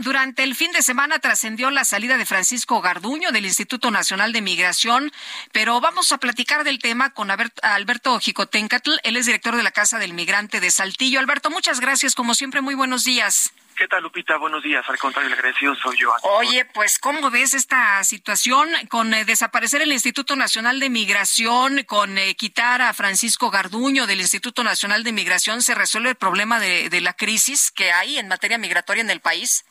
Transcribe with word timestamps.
Durante 0.00 0.42
el 0.42 0.54
fin 0.54 0.72
de 0.72 0.82
semana 0.82 1.18
trascendió 1.18 1.70
la 1.70 1.84
salida 1.84 2.16
de 2.16 2.26
Francisco 2.26 2.80
Garduño 2.80 3.30
del 3.32 3.44
Instituto 3.44 3.90
Nacional 3.90 4.32
de 4.32 4.42
Migración, 4.42 5.12
pero 5.52 5.80
vamos 5.80 6.12
a 6.12 6.18
platicar 6.18 6.64
del 6.64 6.78
tema 6.78 7.10
con 7.10 7.30
Alberto 7.30 8.18
Jicotencatl. 8.18 8.92
Él 9.02 9.16
es 9.16 9.26
director 9.26 9.56
de 9.56 9.62
la 9.62 9.70
Casa 9.70 9.98
del 9.98 10.14
Migrante 10.14 10.60
de 10.60 10.70
Saltillo. 10.70 11.20
Alberto, 11.20 11.50
muchas 11.50 11.80
gracias. 11.80 12.14
Como 12.14 12.34
siempre, 12.34 12.60
muy 12.60 12.74
buenos 12.74 13.04
días. 13.04 13.52
¿Qué 13.82 13.88
tal, 13.88 14.04
Lupita? 14.04 14.36
Buenos 14.36 14.62
días. 14.62 14.88
Al 14.88 14.96
contrario, 14.96 15.26
el 15.26 15.34
agradecido 15.34 15.74
soy 15.74 15.96
yo. 15.98 16.12
Oye, 16.38 16.64
pues, 16.66 17.00
¿cómo 17.00 17.32
ves 17.32 17.52
esta 17.52 18.04
situación 18.04 18.68
con 18.88 19.12
eh, 19.12 19.24
desaparecer 19.24 19.82
el 19.82 19.90
Instituto 19.90 20.36
Nacional 20.36 20.78
de 20.78 20.88
Migración, 20.88 21.82
con 21.82 22.16
eh, 22.16 22.36
quitar 22.36 22.80
a 22.80 22.92
Francisco 22.94 23.50
Garduño 23.50 24.06
del 24.06 24.20
Instituto 24.20 24.62
Nacional 24.62 25.02
de 25.02 25.10
Migración? 25.10 25.62
¿Se 25.62 25.74
resuelve 25.74 26.10
el 26.10 26.14
problema 26.14 26.60
de, 26.60 26.90
de 26.90 27.00
la 27.00 27.14
crisis 27.14 27.72
que 27.72 27.90
hay 27.90 28.18
en 28.18 28.28
materia 28.28 28.56
migratoria 28.56 29.00
en 29.00 29.10
el 29.10 29.18
país? 29.18 29.64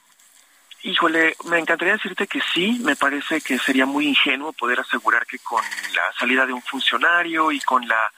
Híjole, 0.84 1.34
me 1.46 1.60
encantaría 1.60 1.94
decirte 1.94 2.28
que 2.28 2.42
sí, 2.54 2.82
me 2.84 2.98
parece 2.98 3.40
que 3.40 3.60
sería 3.60 3.86
muy 3.86 4.08
ingenuo 4.08 4.52
poder 4.52 4.82
asegurar 4.82 5.26
que 5.26 5.40
con 5.40 5.64
la 5.96 6.04
salida 6.20 6.46
de 6.46 6.52
un 6.52 6.62
funcionario 6.62 7.50
y 7.54 7.62
con 7.62 7.88
la, 7.88 8.12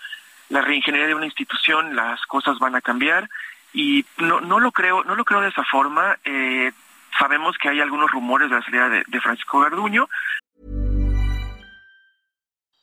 la 0.49 0.61
reingeniería 0.61 1.07
de 1.09 1.13
una 1.13 1.27
institución 1.27 1.95
las 1.95 2.19
cosas 2.25 2.57
van 2.57 2.75
a 2.75 2.81
cambiar 2.81 3.29
y 3.73 4.05
no, 4.19 4.39
no 4.39 4.59
lo 4.59 4.71
creo, 4.71 5.03
no 5.03 5.15
lo 5.15 5.25
creo 5.25 5.41
de 5.41 5.49
esa 5.49 5.63
forma. 5.63 6.17
Eh, 6.25 6.71
sabemos 7.17 7.57
que 7.57 7.69
hay 7.69 7.79
algunos 7.79 8.11
rumores 8.11 8.49
de 8.49 8.55
la 8.55 8.61
salida 8.61 8.89
de, 8.89 9.03
de 9.07 9.19
Francisco 9.19 9.59
Garduño. 9.59 10.07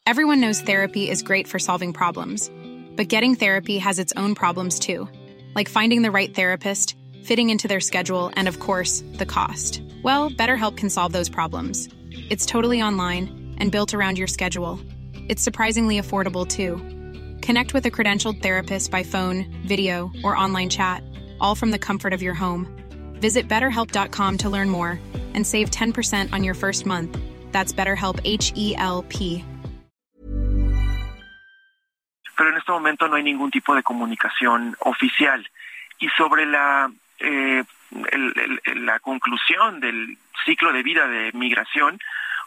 Everyone 0.07 0.41
knows 0.41 0.61
therapy 0.61 1.09
is 1.09 1.23
great 1.23 1.47
for 1.47 1.59
solving 1.59 1.93
problems, 1.93 2.51
but 2.97 3.09
getting 3.09 3.37
therapy 3.37 3.79
has 3.79 3.99
its 3.99 4.13
own 4.17 4.35
problems 4.35 4.81
too, 4.81 5.09
like 5.55 5.69
finding 5.69 6.03
the 6.03 6.11
right 6.11 6.35
therapist, 6.35 6.97
fitting 7.23 7.51
into 7.51 7.69
their 7.69 7.81
schedule, 7.81 8.33
and 8.35 8.49
of 8.49 8.59
course, 8.59 9.05
the 9.19 9.27
cost. 9.27 9.83
Well, 10.03 10.31
BetterHelp 10.31 10.77
can 10.77 10.91
solve 10.91 11.13
those 11.13 11.29
problems. 11.29 11.89
It's 12.29 12.47
totally 12.47 12.83
online 12.83 13.55
and 13.59 13.71
built 13.71 13.95
around 13.95 14.19
your 14.19 14.27
schedule. 14.27 14.81
It's 15.29 15.43
surprisingly 15.43 16.01
affordable 16.01 16.49
too. 16.49 16.81
Connect 17.43 17.73
with 17.73 17.87
a 17.87 17.91
credentialed 17.91 18.43
therapist 18.43 18.91
by 18.91 19.03
phone, 19.03 19.47
video, 19.67 20.13
or 20.23 20.37
online 20.37 20.69
chat, 20.69 21.03
all 21.41 21.55
from 21.55 21.71
the 21.71 21.79
comfort 21.79 22.13
of 22.13 22.23
your 22.23 22.35
home. 22.35 22.67
Visit 23.15 23.49
betterhelp.com 23.49 24.39
to 24.39 24.51
learn 24.51 24.69
more 24.69 24.99
and 25.35 25.47
save 25.47 25.71
10% 25.71 26.33
on 26.33 26.45
your 26.45 26.55
first 26.55 26.87
month. 26.87 27.17
That's 27.53 27.73
BetterHelp 27.73 28.21
H 28.25 28.53
E 28.57 28.75
L 28.77 29.05
P. 29.09 29.45
Pero 32.37 32.51
en 32.51 32.57
este 32.57 32.73
momento 32.73 33.07
no 33.07 33.17
hay 33.17 33.23
ningún 33.23 33.51
tipo 33.51 33.75
de 33.75 33.83
comunicación 33.83 34.75
oficial. 34.81 35.47
Y 35.99 36.09
sobre 36.17 36.47
la, 36.47 36.91
eh, 37.19 37.63
el, 38.13 38.61
el, 38.65 38.87
la 38.87 38.99
conclusión 39.01 39.81
del 39.81 40.17
ciclo 40.47 40.73
de 40.73 40.83
vida 40.83 41.07
de 41.07 41.33
migración, 41.33 41.99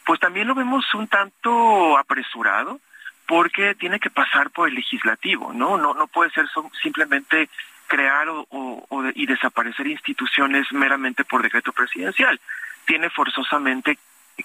pues 0.04 0.20
también 0.20 0.48
lo 0.48 0.56
vemos 0.56 0.84
un 0.96 1.08
tanto 1.08 1.96
apresurado 1.98 2.80
porque 3.28 3.75
tiene 3.75 4.00
que 4.00 4.09
pasar 4.09 4.50
por 4.51 4.67
el 4.67 4.75
legislativo, 4.75 5.53
¿no? 5.53 5.78
No, 5.78 5.94
no 5.94 6.07
puede 6.07 6.31
ser 6.31 6.45
simplemente 6.81 7.50
crear 7.88 8.28
o, 8.29 8.47
o, 8.50 9.03
y 9.13 9.25
desaparecer 9.25 9.88
instituciones 9.88 10.72
meramente 10.72 11.23
por 11.23 11.41
decreto 11.41 11.72
presidencial. 11.72 12.39
Tiene 12.85 13.09
forzosamente 13.09 13.97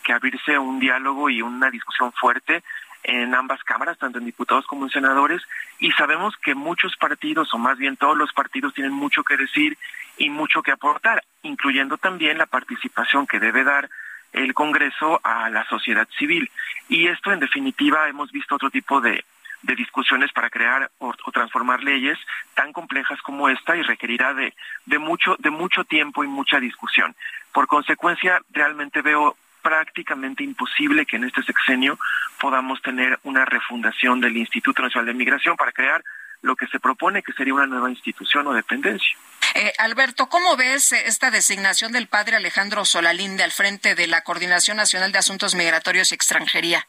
que 0.02 0.12
abrirse 0.12 0.58
un 0.58 0.78
diálogo 0.78 1.30
y 1.30 1.42
una 1.42 1.70
discusión 1.70 2.12
fuerte 2.12 2.62
en 3.04 3.34
ambas 3.34 3.62
cámaras, 3.64 3.98
tanto 3.98 4.18
en 4.18 4.26
diputados 4.26 4.66
como 4.66 4.84
en 4.84 4.90
senadores, 4.90 5.42
y 5.78 5.90
sabemos 5.92 6.36
que 6.36 6.54
muchos 6.54 6.96
partidos, 6.96 7.54
o 7.54 7.58
más 7.58 7.78
bien 7.78 7.96
todos 7.96 8.16
los 8.16 8.32
partidos, 8.32 8.74
tienen 8.74 8.92
mucho 8.92 9.22
que 9.22 9.36
decir 9.36 9.78
y 10.18 10.30
mucho 10.30 10.62
que 10.62 10.72
aportar, 10.72 11.22
incluyendo 11.42 11.96
también 11.96 12.38
la 12.38 12.46
participación 12.46 13.26
que 13.26 13.38
debe 13.38 13.64
dar 13.64 13.88
el 14.32 14.54
Congreso 14.54 15.20
a 15.22 15.50
la 15.50 15.64
sociedad 15.66 16.08
civil. 16.18 16.50
Y 16.88 17.08
esto, 17.08 17.32
en 17.32 17.40
definitiva, 17.40 18.08
hemos 18.08 18.30
visto 18.32 18.54
otro 18.54 18.70
tipo 18.70 19.00
de, 19.00 19.24
discusiones 19.62 20.32
para 20.32 20.50
crear 20.50 20.90
o, 20.98 21.12
transformar 21.32 21.82
leyes 21.82 22.18
tan 22.54 22.72
complejas 22.72 23.20
como 23.22 23.48
esta 23.48 23.76
y 23.76 23.82
requerirá 23.82 24.32
de, 24.34 24.52
mucho, 24.98 25.36
de 25.38 25.50
mucho 25.50 25.84
tiempo 25.84 26.24
y 26.24 26.28
mucha 26.28 26.60
discusión. 26.60 27.14
Por 27.52 27.66
consecuencia, 27.66 28.40
realmente 28.50 29.02
veo 29.02 29.36
prácticamente 29.62 30.44
imposible 30.44 31.04
que 31.04 31.16
en 31.16 31.24
este 31.24 31.42
sexenio 31.42 31.98
podamos 32.40 32.80
tener 32.80 33.18
una 33.24 33.44
refundación 33.44 34.20
del 34.20 34.36
Instituto 34.36 34.82
Nacional 34.82 35.06
de 35.06 35.14
Migración 35.14 35.56
para 35.56 35.72
crear 35.72 36.02
lo 36.42 36.54
que 36.54 36.66
se 36.68 36.78
propone 36.78 37.22
que 37.22 37.32
sería 37.32 37.54
una 37.54 37.66
nueva 37.66 37.90
institución 37.90 38.46
o 38.46 38.52
dependencia. 38.52 39.16
Eh, 39.54 39.72
Alberto, 39.78 40.28
¿cómo 40.28 40.56
ves 40.56 40.92
eh, 40.92 41.04
esta 41.06 41.30
designación 41.30 41.92
del 41.92 42.06
padre 42.06 42.36
Alejandro 42.36 42.84
Solalinde 42.84 43.44
al 43.44 43.52
frente 43.52 43.94
de 43.94 44.06
la 44.06 44.22
Coordinación 44.22 44.76
Nacional 44.76 45.12
de 45.12 45.18
Asuntos 45.18 45.54
Migratorios 45.54 46.12
y 46.12 46.14
Extranjería? 46.14 46.86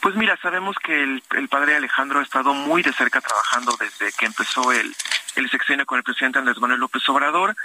Pues 0.00 0.14
mira, 0.14 0.36
sabemos 0.40 0.76
que 0.78 1.02
el, 1.02 1.48
padre 1.48 1.76
Alejandro 1.76 2.20
ha 2.20 2.22
estado 2.22 2.54
muy 2.54 2.82
de 2.82 2.92
cerca 2.92 3.20
trabajando 3.20 3.76
desde 3.80 4.12
que 4.12 4.26
empezó 4.26 4.70
el, 4.72 4.94
el 5.34 5.50
sexenio 5.50 5.86
con 5.86 5.98
el 5.98 6.04
presidente 6.04 6.38
Andrés 6.38 6.58
Manuel 6.58 6.80
López 6.80 7.08
Obrador. 7.08 7.56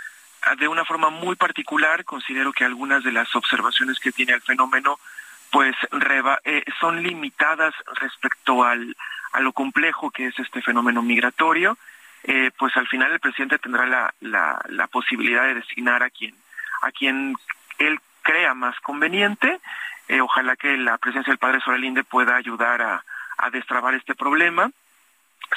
Ah, 0.42 0.56
de 0.56 0.68
una 0.68 0.84
forma 0.84 1.10
muy 1.10 1.36
particular, 1.36 2.04
considero 2.06 2.52
que 2.52 2.66
algunas 2.66 3.04
de 3.04 3.12
las 3.12 3.34
observaciones 3.36 4.00
que 4.00 4.12
tiene 4.12 4.34
el 4.34 4.42
fenómeno 4.42 5.00
pues 5.52 5.76
reba, 5.92 6.40
eh, 6.44 6.64
son 6.80 7.04
limitadas 7.04 7.76
respecto 8.02 8.64
al, 8.64 8.98
a 9.34 9.40
lo 9.40 9.54
complejo 9.54 10.10
que 10.10 10.26
es 10.26 10.40
este 10.40 10.64
fenómeno 10.64 11.04
migratorio 11.04 11.78
eh, 12.24 12.52
pues 12.58 12.76
al 12.78 12.88
final 12.88 13.12
el 13.12 13.20
presidente 13.20 13.60
tendrá 13.60 13.86
la, 13.86 14.14
la, 14.22 14.62
la, 14.70 14.88
posibilidad 14.88 15.44
de 15.44 15.56
designar 15.56 16.04
a 16.04 16.10
quien, 16.10 16.36
a 16.82 16.92
quien 16.92 17.36
él 17.80 18.00
crea 18.22 18.54
más 18.54 18.80
conveniente. 18.80 19.60
Eh, 20.08 20.22
ojalá 20.22 20.56
que 20.56 20.78
la 20.78 20.98
presencia 20.98 21.32
del 21.32 21.38
padre 21.38 21.60
Sorelinde 21.60 22.04
pueda 22.04 22.36
ayudar 22.36 22.82
a, 22.82 23.04
a 23.38 23.50
destrabar 23.50 23.94
este 23.94 24.16
problema. 24.16 24.72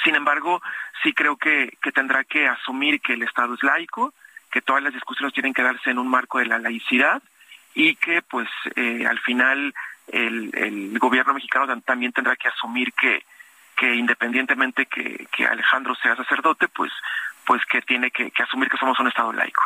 Sin 0.03 0.15
embargo, 0.15 0.61
sí 1.03 1.13
creo 1.13 1.37
que, 1.37 1.77
que 1.81 1.91
tendrá 1.93 2.25
que 2.25 2.47
asumir 2.47 2.99
que 2.99 3.13
el 3.13 3.23
Estado 3.23 3.53
es 3.53 3.63
laico, 3.63 4.13
que 4.51 4.61
todas 4.61 4.83
las 4.83 4.93
discusiones 4.93 5.33
tienen 5.33 5.53
que 5.53 5.63
darse 5.63 5.89
en 5.89 5.99
un 5.99 6.09
marco 6.09 6.39
de 6.39 6.45
la 6.45 6.59
laicidad 6.59 7.21
y 7.73 7.95
que 7.95 8.21
pues 8.21 8.49
eh, 8.75 9.05
al 9.07 9.19
final 9.19 9.73
el 10.07 10.97
gobierno 10.99 11.33
mexicano 11.33 11.81
también 11.81 12.13
tendrá 12.13 12.35
que 12.37 12.47
asumir 12.47 12.93
que, 12.93 13.23
que 13.77 13.95
independientemente 13.95 14.87
que, 14.87 15.27
que 15.31 15.45
Alejandro 15.45 15.95
sea 15.95 16.15
sacerdote, 16.15 16.67
pues, 16.67 16.91
pues 17.45 17.61
que 17.65 17.81
tiene 17.81 18.11
que, 18.11 18.31
que 18.31 18.43
asumir 18.43 18.69
que 18.69 18.77
somos 18.77 18.99
un 18.99 19.07
Estado 19.07 19.31
laico. 19.31 19.63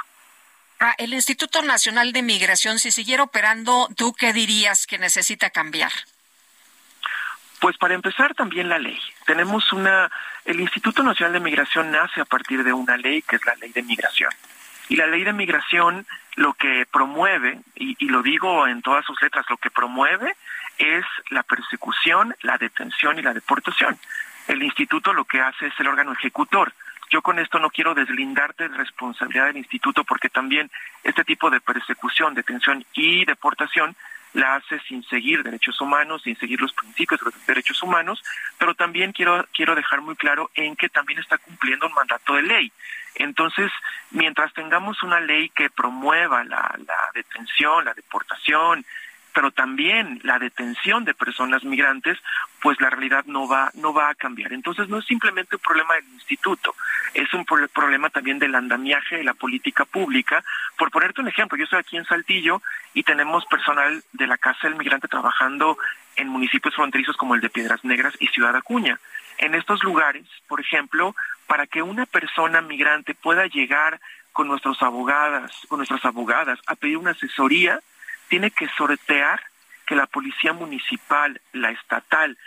Ah, 0.79 0.93
el 0.97 1.13
Instituto 1.13 1.61
Nacional 1.61 2.11
de 2.11 2.21
Migración, 2.21 2.79
si 2.79 2.91
siguiera 2.91 3.23
operando, 3.23 3.87
¿tú 3.95 4.13
qué 4.13 4.33
dirías 4.33 4.85
que 4.85 4.97
necesita 4.97 5.49
cambiar? 5.49 5.91
Pues 7.59 7.77
para 7.77 7.93
empezar 7.93 8.33
también 8.33 8.67
la 8.67 8.79
ley. 8.79 8.99
Tenemos 9.25 9.71
una, 9.71 10.11
el 10.45 10.59
Instituto 10.59 11.03
Nacional 11.03 11.33
de 11.33 11.39
Migración 11.39 11.91
nace 11.91 12.19
a 12.19 12.25
partir 12.25 12.63
de 12.63 12.73
una 12.73 12.97
ley 12.97 13.21
que 13.21 13.35
es 13.37 13.45
la 13.45 13.55
ley 13.55 13.71
de 13.71 13.83
migración. 13.83 14.31
Y 14.89 14.95
la 14.95 15.07
ley 15.07 15.23
de 15.23 15.31
migración 15.31 16.05
lo 16.35 16.53
que 16.53 16.85
promueve, 16.91 17.59
y, 17.75 17.95
y 18.03 18.09
lo 18.09 18.23
digo 18.23 18.67
en 18.67 18.81
todas 18.81 19.05
sus 19.05 19.21
letras, 19.21 19.45
lo 19.49 19.57
que 19.57 19.69
promueve 19.69 20.35
es 20.81 21.05
la 21.29 21.43
persecución, 21.43 22.35
la 22.41 22.57
detención 22.57 23.19
y 23.19 23.21
la 23.21 23.33
deportación. 23.33 23.97
El 24.47 24.63
instituto 24.63 25.13
lo 25.13 25.25
que 25.25 25.39
hace 25.39 25.67
es 25.67 25.73
el 25.79 25.87
órgano 25.87 26.13
ejecutor. 26.13 26.73
Yo 27.09 27.21
con 27.21 27.39
esto 27.39 27.59
no 27.59 27.69
quiero 27.69 27.93
deslindarte 27.93 28.67
de 28.69 28.77
responsabilidad 28.77 29.47
del 29.47 29.57
instituto 29.57 30.03
porque 30.03 30.29
también 30.29 30.71
este 31.03 31.23
tipo 31.23 31.49
de 31.49 31.59
persecución, 31.59 32.33
detención 32.33 32.85
y 32.93 33.25
deportación 33.25 33.95
la 34.33 34.55
hace 34.55 34.79
sin 34.87 35.03
seguir 35.03 35.43
derechos 35.43 35.79
humanos, 35.81 36.21
sin 36.23 36.37
seguir 36.37 36.61
los 36.61 36.73
principios 36.73 37.19
de 37.19 37.25
los 37.25 37.45
derechos 37.45 37.83
humanos, 37.83 38.23
pero 38.57 38.73
también 38.75 39.11
quiero, 39.11 39.45
quiero 39.53 39.75
dejar 39.75 40.01
muy 40.01 40.15
claro 40.15 40.49
en 40.55 40.75
que 40.75 40.89
también 40.89 41.19
está 41.19 41.37
cumpliendo 41.37 41.87
un 41.87 41.93
mandato 41.93 42.35
de 42.35 42.43
ley. 42.43 42.71
Entonces, 43.15 43.69
mientras 44.11 44.53
tengamos 44.53 45.03
una 45.03 45.19
ley 45.19 45.49
que 45.49 45.69
promueva 45.69 46.45
la, 46.45 46.73
la 46.87 47.09
detención, 47.13 47.83
la 47.83 47.93
deportación, 47.93 48.85
pero 49.33 49.51
también 49.51 50.19
la 50.23 50.39
detención 50.39 51.05
de 51.05 51.13
personas 51.13 51.63
migrantes, 51.63 52.17
pues 52.61 52.79
la 52.81 52.89
realidad 52.89 53.25
no 53.25 53.47
va, 53.47 53.71
no 53.75 53.93
va 53.93 54.09
a 54.09 54.15
cambiar. 54.15 54.53
Entonces 54.53 54.89
no 54.89 54.99
es 54.99 55.05
simplemente 55.05 55.55
un 55.55 55.61
problema 55.61 55.95
del 55.95 56.07
instituto, 56.13 56.75
es 57.13 57.33
un 57.33 57.45
problema 57.45 58.09
también 58.09 58.39
del 58.39 58.55
andamiaje 58.55 59.17
de 59.17 59.23
la 59.23 59.33
política 59.33 59.85
pública. 59.85 60.43
Por 60.77 60.91
ponerte 60.91 61.21
un 61.21 61.27
ejemplo, 61.27 61.57
yo 61.57 61.65
estoy 61.65 61.79
aquí 61.79 61.97
en 61.97 62.05
Saltillo 62.05 62.61
y 62.93 63.03
tenemos 63.03 63.45
personal 63.45 64.03
de 64.13 64.27
la 64.27 64.37
Casa 64.37 64.59
del 64.63 64.75
Migrante 64.75 65.07
trabajando 65.07 65.77
en 66.15 66.27
municipios 66.27 66.75
fronterizos 66.75 67.17
como 67.17 67.35
el 67.35 67.41
de 67.41 67.49
Piedras 67.49 67.83
Negras 67.83 68.13
y 68.19 68.27
Ciudad 68.27 68.55
Acuña. 68.55 68.99
En 69.37 69.55
estos 69.55 69.83
lugares, 69.83 70.25
por 70.47 70.61
ejemplo, 70.61 71.15
para 71.47 71.67
que 71.67 71.81
una 71.81 72.05
persona 72.05 72.61
migrante 72.61 73.15
pueda 73.15 73.47
llegar 73.47 73.99
con 74.33 74.47
nuestros 74.47 74.81
abogadas, 74.81 75.51
con 75.67 75.79
nuestras 75.79 76.05
abogadas 76.05 76.59
a 76.67 76.75
pedir 76.75 76.97
una 76.97 77.11
asesoría, 77.11 77.79
tiene 78.31 78.49
que 78.49 78.69
sortear 78.77 79.41
que 79.85 79.93
la 79.93 80.07
policía 80.07 80.53
municipal, 80.53 81.41
la 81.51 81.69
estatal, 81.71 82.37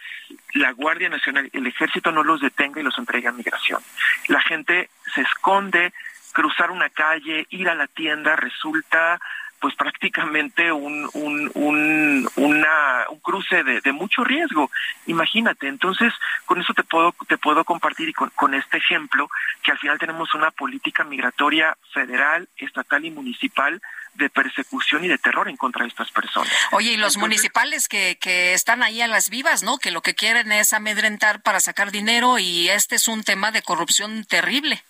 la 0.54 0.72
Guardia 0.72 1.10
Nacional, 1.10 1.50
el 1.52 1.66
ejército 1.66 2.10
no 2.10 2.24
los 2.24 2.40
detenga 2.40 2.80
y 2.80 2.84
los 2.84 2.96
entregue 2.96 3.28
a 3.28 3.32
migración. 3.32 3.82
La 4.28 4.40
gente 4.40 4.88
se 5.14 5.20
esconde, 5.20 5.92
cruzar 6.32 6.70
una 6.70 6.88
calle, 6.88 7.46
ir 7.50 7.68
a 7.68 7.74
la 7.74 7.86
tienda 7.86 8.34
resulta 8.34 9.20
pues 9.60 9.74
prácticamente 9.76 10.72
un, 10.72 11.08
un, 11.12 11.50
un, 11.54 12.30
una, 12.36 13.04
un 13.10 13.18
cruce 13.20 13.62
de, 13.62 13.92
mucho 13.92 14.24
riesgo. 14.24 14.70
Imagínate, 15.06 15.68
entonces 15.68 16.12
con 16.46 16.60
eso 16.60 16.72
te 16.72 16.82
puedo, 16.82 17.14
te 17.28 17.36
puedo 17.36 17.62
compartir 17.64 18.08
y 18.08 18.14
con 18.14 18.54
este 18.54 18.78
ejemplo 18.78 19.28
que 19.62 19.72
al 19.72 19.78
final 19.78 19.98
tenemos 19.98 20.34
una 20.34 20.50
política 20.50 21.04
migratoria 21.04 21.76
federal, 21.92 22.48
estatal 22.56 23.04
y 23.04 23.10
municipal 23.10 23.80
de 24.14 24.30
persecución 24.30 25.04
y 25.04 25.08
de 25.08 25.18
terror 25.18 25.48
en 25.48 25.56
contra 25.56 25.82
de 25.82 25.88
estas 25.88 26.10
personas. 26.10 26.52
Oye, 26.72 26.92
y 26.92 26.96
los 26.96 27.16
municipales 27.16 27.88
que, 27.88 28.16
que 28.20 28.54
están 28.54 28.82
ahí 28.82 29.00
a 29.00 29.08
las 29.08 29.30
vivas, 29.30 29.62
¿no? 29.62 29.78
Que 29.78 29.90
lo 29.90 30.02
que 30.02 30.14
quieren 30.14 30.52
es 30.52 30.72
amedrentar 30.72 31.42
para 31.42 31.60
sacar 31.60 31.90
dinero 31.90 32.38
y 32.38 32.68
este 32.68 32.96
es 32.96 33.08
un 33.08 33.24
tema 33.24 33.50
de 33.50 33.62
corrupción 33.62 34.24
terrible. 34.24 34.82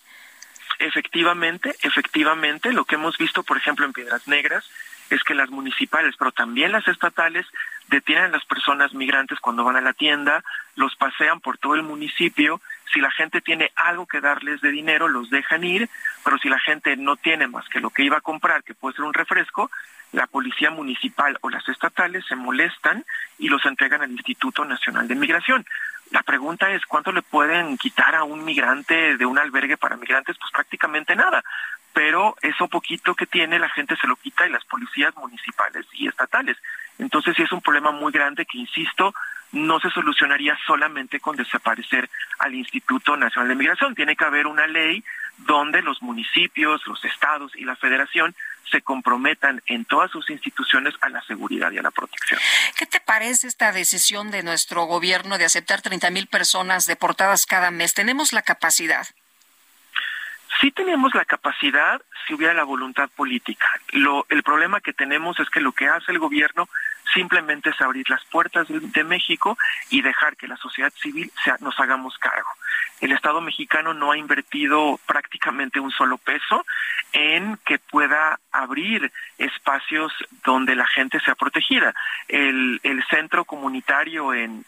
Efectivamente, 0.78 1.74
efectivamente, 1.82 2.72
lo 2.72 2.84
que 2.84 2.96
hemos 2.96 3.16
visto, 3.16 3.42
por 3.42 3.56
ejemplo, 3.56 3.86
en 3.86 3.92
Piedras 3.92 4.26
Negras, 4.26 4.64
es 5.10 5.22
que 5.22 5.34
las 5.34 5.50
municipales, 5.50 6.14
pero 6.18 6.32
también 6.32 6.72
las 6.72 6.86
estatales, 6.88 7.46
detienen 7.88 8.24
a 8.24 8.28
las 8.28 8.44
personas 8.44 8.92
migrantes 8.94 9.38
cuando 9.40 9.64
van 9.64 9.76
a 9.76 9.80
la 9.80 9.92
tienda, 9.92 10.42
los 10.74 10.96
pasean 10.96 11.40
por 11.40 11.58
todo 11.58 11.74
el 11.74 11.82
municipio, 11.82 12.60
si 12.94 13.00
la 13.00 13.10
gente 13.10 13.40
tiene 13.40 13.72
algo 13.74 14.06
que 14.06 14.20
darles 14.20 14.60
de 14.60 14.70
dinero, 14.70 15.08
los 15.08 15.28
dejan 15.28 15.64
ir, 15.64 15.90
pero 16.24 16.38
si 16.38 16.48
la 16.48 16.60
gente 16.60 16.96
no 16.96 17.16
tiene 17.16 17.48
más 17.48 17.68
que 17.68 17.80
lo 17.80 17.90
que 17.90 18.04
iba 18.04 18.18
a 18.18 18.22
comprar, 18.22 18.62
que 18.62 18.72
puede 18.72 18.94
ser 18.94 19.04
un 19.04 19.12
refresco, 19.12 19.70
la 20.12 20.28
policía 20.28 20.70
municipal 20.70 21.36
o 21.40 21.50
las 21.50 21.68
estatales 21.68 22.24
se 22.26 22.36
molestan 22.36 23.04
y 23.38 23.48
los 23.48 23.66
entregan 23.66 24.00
al 24.00 24.12
Instituto 24.12 24.64
Nacional 24.64 25.08
de 25.08 25.16
Migración. 25.16 25.66
La 26.12 26.22
pregunta 26.22 26.70
es, 26.70 26.86
¿cuánto 26.86 27.10
le 27.10 27.22
pueden 27.22 27.76
quitar 27.76 28.14
a 28.14 28.22
un 28.22 28.44
migrante 28.44 29.16
de 29.16 29.26
un 29.26 29.38
albergue 29.38 29.76
para 29.76 29.96
migrantes? 29.96 30.36
Pues 30.38 30.52
prácticamente 30.52 31.16
nada. 31.16 31.42
Pero 31.92 32.36
eso 32.42 32.68
poquito 32.68 33.14
que 33.16 33.26
tiene 33.26 33.58
la 33.58 33.68
gente 33.70 33.96
se 33.96 34.06
lo 34.06 34.14
quita 34.14 34.46
y 34.46 34.50
las 34.50 34.64
policías 34.64 35.16
municipales 35.16 35.86
y 35.92 36.06
estatales. 36.06 36.56
Entonces 36.98 37.34
sí 37.36 37.42
es 37.42 37.52
un 37.52 37.60
problema 37.60 37.90
muy 37.90 38.12
grande 38.12 38.46
que, 38.46 38.58
insisto, 38.58 39.12
no 39.54 39.80
se 39.80 39.90
solucionaría 39.90 40.58
solamente 40.66 41.20
con 41.20 41.36
desaparecer 41.36 42.10
al 42.38 42.54
Instituto 42.54 43.16
Nacional 43.16 43.48
de 43.48 43.54
Migración. 43.54 43.94
Tiene 43.94 44.16
que 44.16 44.24
haber 44.24 44.46
una 44.46 44.66
ley 44.66 45.02
donde 45.38 45.82
los 45.82 46.02
municipios, 46.02 46.86
los 46.86 47.04
estados 47.04 47.54
y 47.56 47.64
la 47.64 47.76
federación 47.76 48.34
se 48.70 48.82
comprometan 48.82 49.62
en 49.66 49.84
todas 49.84 50.10
sus 50.10 50.28
instituciones 50.30 50.94
a 51.00 51.08
la 51.08 51.22
seguridad 51.22 51.70
y 51.70 51.78
a 51.78 51.82
la 51.82 51.90
protección. 51.90 52.40
¿Qué 52.76 52.86
te 52.86 53.00
parece 53.00 53.46
esta 53.46 53.72
decisión 53.72 54.30
de 54.30 54.42
nuestro 54.42 54.84
gobierno 54.84 55.38
de 55.38 55.44
aceptar 55.44 55.82
30 55.82 56.10
mil 56.10 56.26
personas 56.26 56.86
deportadas 56.86 57.46
cada 57.46 57.70
mes? 57.70 57.94
¿Tenemos 57.94 58.32
la 58.32 58.42
capacidad? 58.42 59.06
Sí 60.64 60.70
tenemos 60.70 61.14
la 61.14 61.26
capacidad 61.26 62.00
si 62.26 62.32
hubiera 62.32 62.54
la 62.54 62.64
voluntad 62.64 63.10
política. 63.14 63.68
El 63.92 64.42
problema 64.42 64.80
que 64.80 64.94
tenemos 64.94 65.38
es 65.38 65.50
que 65.50 65.60
lo 65.60 65.72
que 65.72 65.88
hace 65.88 66.10
el 66.10 66.18
gobierno 66.18 66.70
simplemente 67.12 67.68
es 67.68 67.78
abrir 67.82 68.08
las 68.08 68.24
puertas 68.24 68.66
de, 68.68 69.04
México 69.04 69.58
y 69.90 70.00
dejar 70.00 70.38
que 70.38 70.48
la 70.48 70.56
sociedad 70.56 70.90
civil 71.02 71.30
sea, 71.44 71.58
nos 71.60 71.78
hagamos 71.78 72.16
cargo. 72.16 72.48
El 73.02 73.12
Estado 73.12 73.42
mexicano 73.42 73.92
no 73.92 74.12
ha 74.12 74.16
invertido 74.16 74.98
prácticamente 75.04 75.80
un 75.80 75.90
solo 75.90 76.16
peso 76.16 76.64
en 77.12 77.58
que 77.66 77.78
pueda 77.78 78.40
abrir 78.50 79.12
espacios 79.36 80.14
donde 80.46 80.76
la 80.76 80.86
gente 80.86 81.20
sea 81.20 81.34
protegida. 81.34 81.94
El, 82.26 82.80
centro 83.10 83.44
comunitario 83.44 84.32
en, 84.32 84.64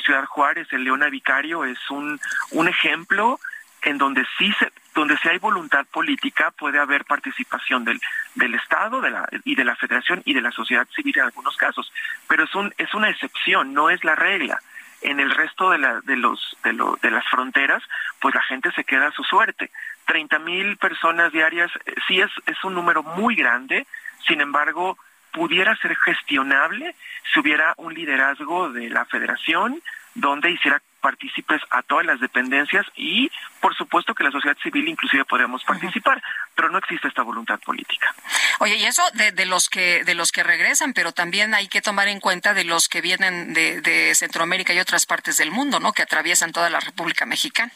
Ciudad 0.00 0.24
Juárez, 0.24 0.66
el 0.70 0.84
Leona 0.84 1.10
Vicario, 1.10 1.66
es 1.66 1.78
un 1.90 2.18
ejemplo 2.66 3.38
en 3.82 3.98
donde 3.98 4.26
sí 4.38 4.50
se, 4.58 4.70
donde 4.94 5.16
si 5.18 5.28
hay 5.28 5.38
voluntad 5.38 5.86
política 5.86 6.50
puede 6.50 6.78
haber 6.78 7.04
participación 7.04 7.84
del, 7.84 8.00
del 8.34 8.54
Estado 8.54 9.00
y 9.44 9.54
de 9.54 9.64
la 9.64 9.76
Federación 9.76 10.22
y 10.24 10.34
de 10.34 10.40
la 10.40 10.50
sociedad 10.50 10.86
civil 10.94 11.16
en 11.16 11.24
algunos 11.24 11.56
casos, 11.56 11.92
pero 12.28 12.44
es, 12.44 12.54
un, 12.54 12.74
es 12.76 12.92
una 12.94 13.08
excepción, 13.10 13.72
no 13.72 13.90
es 13.90 14.02
la 14.04 14.14
regla. 14.14 14.60
En 15.02 15.18
el 15.18 15.30
resto 15.30 15.70
de, 15.70 15.78
la, 15.78 16.00
de, 16.02 16.16
los, 16.16 16.56
de, 16.62 16.74
lo, 16.74 16.98
de 17.00 17.10
las 17.10 17.26
fronteras, 17.28 17.82
pues 18.20 18.34
la 18.34 18.42
gente 18.42 18.70
se 18.72 18.84
queda 18.84 19.08
a 19.08 19.12
su 19.12 19.24
suerte. 19.24 19.70
30 20.04 20.38
mil 20.40 20.76
personas 20.76 21.32
diarias 21.32 21.70
eh, 21.86 21.94
sí 22.06 22.20
es, 22.20 22.30
es 22.46 22.62
un 22.64 22.74
número 22.74 23.02
muy 23.02 23.34
grande, 23.34 23.86
sin 24.26 24.42
embargo, 24.42 24.98
pudiera 25.32 25.74
ser 25.76 25.96
gestionable 25.96 26.94
si 27.32 27.40
hubiera 27.40 27.74
un 27.78 27.94
liderazgo 27.94 28.70
de 28.70 28.90
la 28.90 29.04
federación 29.06 29.80
donde 30.14 30.50
hiciera 30.50 30.82
partícipes 31.00 31.60
a 31.70 31.82
todas 31.82 32.06
las 32.06 32.20
dependencias 32.20 32.86
y 32.96 33.30
por 33.60 33.74
supuesto 33.76 34.14
que 34.14 34.24
la 34.24 34.30
sociedad 34.30 34.56
civil 34.62 34.88
inclusive 34.88 35.24
podríamos 35.24 35.64
participar, 35.64 36.22
pero 36.54 36.70
no 36.70 36.78
existe 36.78 37.08
esta 37.08 37.22
voluntad 37.22 37.58
política. 37.60 38.14
Oye, 38.60 38.76
y 38.76 38.84
eso 38.84 39.02
de, 39.14 39.32
de, 39.32 39.46
los 39.46 39.68
que 39.68 40.04
de 40.04 40.14
los 40.14 40.32
que 40.32 40.42
regresan, 40.42 40.92
pero 40.92 41.12
también 41.12 41.54
hay 41.54 41.68
que 41.68 41.82
tomar 41.82 42.08
en 42.08 42.20
cuenta 42.20 42.54
de 42.54 42.64
los 42.64 42.88
que 42.88 43.00
vienen 43.00 43.52
de, 43.54 43.80
de 43.80 44.14
Centroamérica 44.14 44.72
y 44.72 44.78
otras 44.78 45.06
partes 45.06 45.36
del 45.36 45.50
mundo, 45.50 45.80
¿no? 45.80 45.92
Que 45.92 46.02
atraviesan 46.02 46.52
toda 46.52 46.70
la 46.70 46.80
República 46.80 47.26
Mexicana 47.26 47.72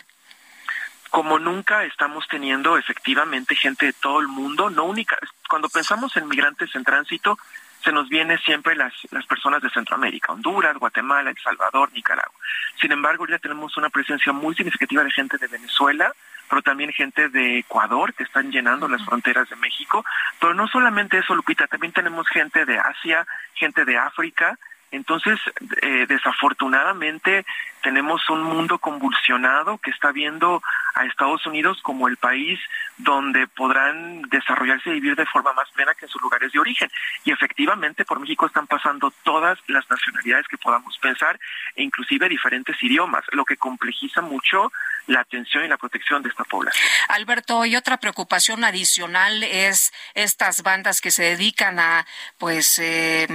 como 1.15 1.39
nunca 1.39 1.85
estamos 1.85 2.27
teniendo 2.29 2.77
efectivamente 2.77 3.55
gente 3.55 3.87
de 3.87 3.93
todo 3.93 4.19
el 4.19 4.27
mundo, 4.27 4.69
no 4.69 4.83
única, 4.83 5.17
cuando 5.49 5.69
pensamos 5.69 6.17
en 6.17 6.27
migrantes 6.27 6.75
en 6.75 6.83
tránsito, 6.83 7.39
se 7.85 7.93
nos 7.93 8.09
vienen 8.09 8.39
siempre 8.39 8.75
las, 8.75 8.93
las 9.11 9.27
personas 9.27 9.63
de 9.63 9.71
Centroamérica, 9.71 10.33
Honduras, 10.33 10.77
Guatemala, 10.79 11.31
El 11.31 11.39
Salvador, 11.39 11.93
Nicaragua. 11.93 12.35
Sin 12.81 12.91
embargo, 12.93 13.27
ya 13.27 13.39
tenemos 13.39 13.77
una 13.77 13.91
presencia 13.91 14.33
muy 14.33 14.55
significativa 14.55 15.05
de 15.05 15.11
gente 15.11 15.37
de 15.37 15.47
Venezuela, 15.47 16.13
pero 16.49 16.63
también 16.63 16.93
gente 16.93 17.29
de 17.29 17.59
Ecuador 17.59 18.15
que 18.15 18.23
están 18.23 18.51
llenando 18.51 18.89
las 18.89 19.05
fronteras 19.05 19.49
de 19.51 19.57
México. 19.57 20.05
Pero 20.41 20.55
no 20.55 20.67
solamente 20.69 21.19
eso, 21.19 21.35
Lupita, 21.35 21.67
también 21.67 21.93
tenemos 21.93 22.27
gente 22.29 22.65
de 22.65 22.79
Asia, 22.79 23.27
gente 23.55 23.85
de 23.85 23.99
África. 23.99 24.59
Entonces, 24.95 25.41
eh, 25.83 26.07
desafortunadamente, 26.09 27.45
tenemos 27.83 28.31
un 28.31 28.45
mundo 28.45 28.79
convulsionado 28.79 29.79
que 29.79 29.91
está 29.91 30.13
viendo 30.13 30.63
a 30.95 31.05
Estados 31.05 31.45
Unidos 31.47 31.81
como 31.83 32.07
el 32.07 32.17
país 32.17 32.61
donde 32.97 33.49
podrán 33.49 34.23
desarrollarse 34.23 34.91
y 34.91 35.01
vivir 35.01 35.17
de 35.17 35.27
forma 35.27 35.53
más 35.53 35.69
plena 35.73 35.95
que 35.95 36.05
en 36.05 36.11
sus 36.11 36.23
lugares 36.23 36.53
de 36.53 36.61
origen. 36.61 36.89
Y 37.25 37.33
efectivamente 37.33 38.05
por 38.05 38.21
México 38.21 38.47
están 38.47 38.69
pasando 38.69 39.13
todas 39.25 39.59
las 39.67 39.89
nacionalidades 39.91 40.47
que 40.47 40.59
podamos 40.59 40.97
pensar 40.99 41.41
e 41.75 41.83
inclusive 41.83 42.29
diferentes 42.29 42.81
idiomas, 42.81 43.25
lo 43.33 43.45
que 43.45 43.57
complejiza 43.57 44.21
mucho 44.21 44.71
la 45.07 45.21
atención 45.21 45.65
y 45.65 45.69
la 45.69 45.77
protección 45.77 46.23
de 46.23 46.29
esta 46.29 46.45
población. 46.45 46.87
Alberto, 47.09 47.65
y 47.65 47.77
otra 47.77 47.99
preocupación 47.99 48.65
adicional 48.65 49.43
es 49.43 49.93
estas 50.15 50.63
bandas 50.63 51.01
que 51.01 51.11
se 51.11 51.23
dedican 51.25 51.79
a 51.79 52.07
pues 52.39 52.79
eh, 52.79 53.27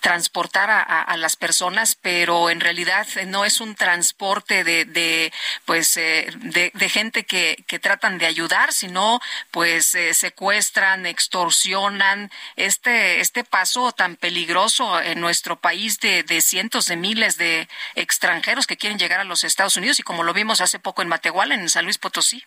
transportar 0.00 0.70
a, 0.70 1.16
las 1.16 1.36
personas, 1.36 1.94
pero 1.94 2.50
en 2.50 2.60
realidad 2.60 3.06
no 3.26 3.44
es 3.44 3.60
un 3.60 3.74
transporte 3.74 4.64
de, 4.64 5.32
pues 5.66 5.96
eh, 5.96 6.30
de, 6.36 6.70
de, 6.74 6.88
gente 6.88 7.24
que, 7.24 7.62
que 7.66 7.78
tratan 7.78 8.18
de 8.18 8.26
ayudar, 8.26 8.72
sino 8.72 9.20
pues 9.50 9.94
eh, 9.94 10.14
secuestran, 10.14 11.06
extorsionan 11.06 12.30
este 12.56 13.20
este 13.20 13.44
paso 13.44 13.92
tan 13.92 14.16
peligroso 14.16 15.00
en 15.00 15.20
nuestro 15.20 15.60
país 15.60 16.00
de, 16.00 16.22
de 16.22 16.40
cientos 16.40 16.86
de 16.86 16.96
miles 16.96 17.36
de 17.36 17.68
extranjeros 17.94 18.66
que 18.66 18.76
quieren 18.76 18.98
llegar 18.98 19.20
a 19.20 19.24
los 19.24 19.44
Estados 19.44 19.76
Unidos 19.76 19.98
y 19.98 20.02
como 20.02 20.22
lo 20.22 20.32
vimos 20.32 20.60
hace 20.60 20.78
poco 20.78 21.01
en 21.02 21.08
Matehuala, 21.08 21.54
en 21.54 21.68
San 21.68 21.84
Luis 21.84 21.98
Potosí. 21.98 22.42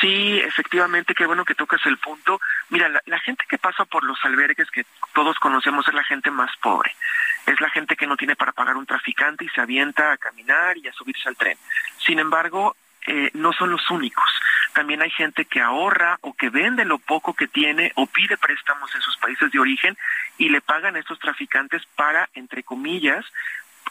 Sí, 0.00 0.38
efectivamente, 0.38 1.14
qué 1.14 1.26
bueno 1.26 1.44
que 1.44 1.54
tocas 1.54 1.80
el 1.86 1.98
punto. 1.98 2.40
Mira, 2.68 2.88
la, 2.88 3.00
la, 3.06 3.18
gente 3.20 3.44
que 3.48 3.58
pasa 3.58 3.84
por 3.84 4.04
los 4.04 4.18
albergues 4.24 4.70
que 4.70 4.84
todos 5.14 5.38
conocemos 5.38 5.86
es 5.88 5.94
la 5.94 6.04
gente 6.04 6.30
más 6.30 6.50
pobre. 6.62 6.94
Es 7.46 7.60
la 7.60 7.70
gente 7.70 7.96
que 7.96 8.06
no 8.06 8.16
tiene 8.16 8.36
para 8.36 8.52
pagar 8.52 8.76
un 8.76 8.86
traficante 8.86 9.44
y 9.44 9.48
se 9.48 9.60
avienta 9.60 10.12
a 10.12 10.16
caminar 10.16 10.76
y 10.78 10.88
a 10.88 10.92
subirse 10.92 11.28
al 11.28 11.36
tren. 11.36 11.56
Sin 11.98 12.18
embargo, 12.18 12.76
eh, 13.06 13.30
no 13.34 13.52
son 13.52 13.70
los 13.70 13.90
únicos. 13.90 14.24
también 14.72 15.02
hay 15.02 15.10
gente 15.10 15.44
que 15.44 15.60
ahorra 15.60 16.18
o 16.22 16.34
que 16.34 16.50
vende 16.50 16.84
lo 16.84 16.98
poco 16.98 17.32
que 17.34 17.46
tiene 17.46 17.92
o 17.94 18.06
pide 18.06 18.36
préstamos 18.36 18.92
en 18.92 19.02
sus 19.02 19.16
países 19.18 19.52
de 19.52 19.60
origen 19.60 19.96
y 20.36 20.48
le 20.48 20.60
pagan 20.60 20.96
a 20.96 20.98
estos 20.98 21.20
traficantes 21.20 21.82
para, 21.94 22.28
entre 22.34 22.64
comillas, 22.64 23.24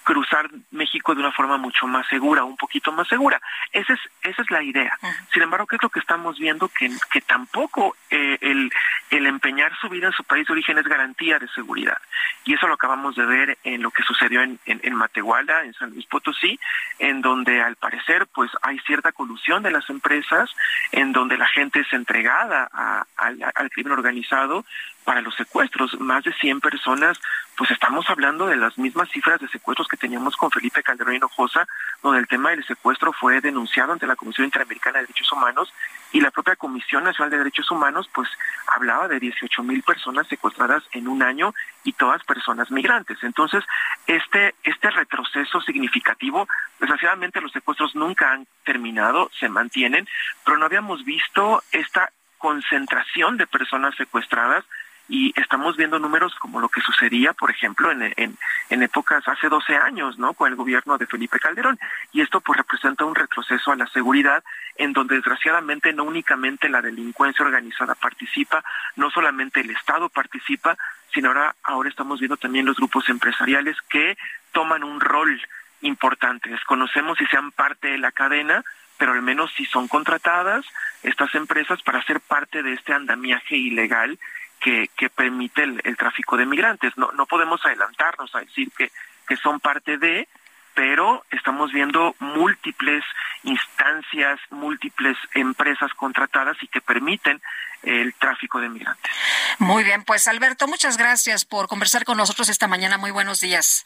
cruzar 0.03 0.49
México 0.71 1.13
de 1.13 1.21
una 1.21 1.31
forma 1.31 1.57
mucho 1.57 1.87
más 1.87 2.07
segura, 2.07 2.43
un 2.43 2.57
poquito 2.57 2.91
más 2.91 3.07
segura. 3.07 3.41
Esa 3.71 3.93
es, 3.93 3.99
esa 4.21 4.41
es 4.41 4.51
la 4.51 4.61
idea. 4.61 4.97
Sin 5.33 5.43
embargo, 5.43 5.67
¿qué 5.67 5.77
es 5.77 5.83
lo 5.83 5.89
que 5.89 5.99
estamos 5.99 6.37
viendo? 6.37 6.67
Que, 6.67 6.89
que 7.11 7.21
tampoco 7.21 7.95
eh, 8.09 8.37
el, 8.41 8.71
el 9.09 9.25
empeñar 9.25 9.75
su 9.79 9.89
vida 9.89 10.07
en 10.07 10.13
su 10.13 10.23
país 10.23 10.45
de 10.47 10.53
origen 10.53 10.77
es 10.77 10.85
garantía 10.85 11.39
de 11.39 11.47
seguridad. 11.49 11.97
Y 12.45 12.53
eso 12.53 12.67
lo 12.67 12.73
acabamos 12.73 13.15
de 13.15 13.25
ver 13.25 13.57
en 13.63 13.81
lo 13.81 13.91
que 13.91 14.03
sucedió 14.03 14.41
en, 14.41 14.59
en, 14.65 14.95
Matehuala, 14.95 15.63
en 15.63 15.73
San 15.73 15.91
Luis 15.91 16.05
Potosí, 16.05 16.59
en 16.99 17.21
donde 17.21 17.61
al 17.61 17.75
parecer 17.77 18.27
pues 18.33 18.51
hay 18.61 18.79
cierta 18.79 19.11
colusión 19.11 19.63
de 19.63 19.71
las 19.71 19.89
empresas, 19.89 20.49
en 20.91 21.13
donde 21.13 21.37
la 21.37 21.47
gente 21.47 21.79
es 21.79 21.93
entregada 21.93 22.69
al, 23.15 23.37
al 23.55 23.69
crimen 23.69 23.93
organizado 23.93 24.65
para 25.03 25.21
los 25.21 25.35
secuestros. 25.35 25.99
Más 25.99 26.23
de 26.23 26.33
100 26.33 26.61
personas 26.61 27.19
pues 27.55 27.69
estamos 27.69 28.09
hablando 28.09 28.47
de 28.47 28.55
las 28.55 28.77
mismas 28.77 29.09
cifras 29.09 29.39
de 29.39 29.47
secuestros 29.47 29.87
que 29.87 29.97
teníamos 29.97 30.35
con 30.35 30.49
Felipe 30.49 30.81
Calderón 30.81 31.15
Hinojosa, 31.15 31.67
donde 32.01 32.19
el 32.19 32.27
tema 32.27 32.49
del 32.49 32.65
secuestro 32.65 33.13
fue 33.13 33.41
denunciado 33.41 33.93
ante 33.93 34.07
la 34.07 34.15
Comisión 34.15 34.45
Interamericana 34.45 34.97
de 34.97 35.05
Derechos 35.05 35.31
Humanos 35.31 35.71
y 36.11 36.21
la 36.21 36.31
propia 36.31 36.55
Comisión 36.55 37.03
Nacional 37.03 37.29
de 37.29 37.37
Derechos 37.37 37.69
Humanos 37.69 38.09
pues 38.13 38.27
hablaba 38.67 39.07
de 39.07 39.19
18 39.19 39.63
mil 39.63 39.83
personas 39.83 40.27
secuestradas 40.27 40.83
en 40.91 41.07
un 41.07 41.21
año 41.21 41.53
y 41.83 41.93
todas 41.93 42.23
personas 42.23 42.71
migrantes. 42.71 43.17
Entonces, 43.23 43.63
este, 44.07 44.55
este 44.63 44.89
retroceso 44.89 45.61
significativo, 45.61 46.47
desgraciadamente 46.79 47.41
los 47.41 47.51
secuestros 47.51 47.95
nunca 47.95 48.31
han 48.31 48.47
terminado, 48.65 49.29
se 49.39 49.49
mantienen, 49.49 50.07
pero 50.43 50.57
no 50.57 50.65
habíamos 50.65 51.05
visto 51.05 51.61
esta 51.71 52.11
concentración 52.39 53.37
de 53.37 53.47
personas 53.47 53.95
secuestradas 53.95 54.65
y 55.09 55.33
estamos 55.39 55.75
viendo 55.75 55.99
números 55.99 56.33
como 56.35 56.59
lo 56.61 56.69
que 56.69 56.81
sucedía, 56.81 57.33
por 57.33 57.51
ejemplo, 57.51 57.91
en, 57.91 58.37
épocas 58.69 59.27
hace 59.27 59.49
12 59.49 59.75
años, 59.75 60.17
¿no? 60.17 60.33
Con 60.33 60.49
el 60.49 60.55
gobierno 60.55 60.97
de 60.97 61.07
Felipe 61.07 61.39
Calderón. 61.39 61.79
Y 62.11 62.21
esto 62.21 62.41
pues 62.41 62.57
representa 62.57 63.05
un 63.05 63.15
retroceso 63.15 63.71
a 63.71 63.75
la 63.75 63.87
seguridad 63.87 64.43
en 64.75 64.93
donde 64.93 65.15
desgraciadamente 65.15 65.93
no 65.93 66.03
únicamente 66.03 66.69
la 66.69 66.81
delincuencia 66.81 67.45
organizada 67.45 67.95
participa, 67.95 68.63
no 68.95 69.09
solamente 69.11 69.61
el 69.61 69.69
Estado 69.69 70.09
participa, 70.09 70.77
sino 71.13 71.29
ahora, 71.29 71.55
ahora 71.63 71.89
estamos 71.89 72.19
viendo 72.19 72.37
también 72.37 72.65
los 72.65 72.77
grupos 72.77 73.07
empresariales 73.09 73.77
que 73.89 74.17
toman 74.51 74.83
un 74.83 74.99
rol 74.99 75.39
importante. 75.81 76.49
Desconocemos 76.49 77.17
si 77.17 77.25
sean 77.27 77.51
parte 77.51 77.89
de 77.89 77.97
la 77.97 78.11
cadena, 78.11 78.63
pero 78.97 79.13
al 79.13 79.21
menos 79.21 79.51
si 79.55 79.65
son 79.65 79.87
contratadas 79.87 80.65
estas 81.03 81.35
empresas 81.35 81.81
para 81.83 82.03
ser 82.03 82.19
parte 82.21 82.63
de 82.63 82.73
este 82.73 82.93
andamiaje 82.93 83.55
ilegal 83.55 84.17
que, 84.63 84.89
que 84.95 85.09
permite 85.09 85.63
el, 85.63 85.81
el, 85.83 85.97
tráfico 85.97 86.37
de 86.37 86.45
migrantes. 86.45 86.97
No, 86.97 87.11
no 87.11 87.25
podemos 87.25 87.63
adelantarnos 87.65 88.33
a 88.33 88.39
decir 88.39 88.71
que, 88.75 88.91
que 89.27 89.35
son 89.35 89.59
parte 89.59 89.97
de, 89.97 90.27
pero 90.73 91.25
estamos 91.31 91.71
viendo 91.71 92.15
múltiples 92.19 93.03
instancias, 93.43 94.39
múltiples 94.49 95.17
empresas 95.35 95.93
contratadas 95.95 96.55
y 96.61 96.67
que 96.67 96.79
permiten 96.79 97.41
el 97.83 98.13
tráfico 98.15 98.61
de 98.61 98.69
migrantes. 98.69 99.11
Muy 99.59 99.83
bien, 99.83 100.03
pues 100.03 100.27
Alberto, 100.27 100.67
muchas 100.67 100.97
gracias 100.97 101.43
por 101.43 101.67
conversar 101.67 102.05
con 102.05 102.17
nosotros 102.17 102.47
esta 102.47 102.67
mañana. 102.67 102.97
Muy 102.97 103.11
buenos 103.11 103.41
días. 103.41 103.85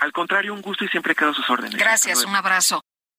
Al 0.00 0.12
contrario, 0.12 0.52
un 0.52 0.60
gusto 0.60 0.84
y 0.84 0.88
siempre 0.88 1.14
quedo 1.14 1.30
a 1.30 1.34
sus 1.34 1.48
órdenes. 1.48 1.78
Gracias, 1.78 2.24
un 2.24 2.34
abrazo. 2.34 2.82